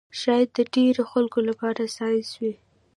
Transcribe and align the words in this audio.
شاید 0.21 0.49
د 0.57 0.59
ډېرو 0.75 1.03
خلکو 1.11 1.39
لپاره 1.49 1.81
ساینس 1.97 2.29
وي 2.39 2.53